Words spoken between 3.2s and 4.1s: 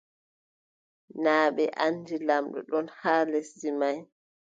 lesdi may?